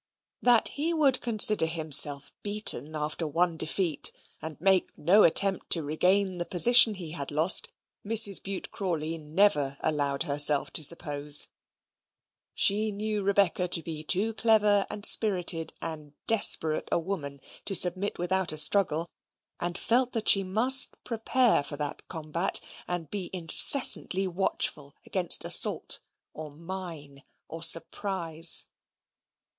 [0.41, 6.39] That he would consider himself beaten, after one defeat, and make no attempt to regain
[6.39, 7.69] the position he had lost,
[8.03, 8.41] Mrs.
[8.41, 11.49] Bute Crawley never allowed herself to suppose.
[12.55, 18.17] She knew Rebecca to be too clever and spirited and desperate a woman to submit
[18.17, 19.07] without a struggle;
[19.59, 25.99] and felt that she must prepare for that combat, and be incessantly watchful against assault;
[26.33, 28.65] or mine, or surprise.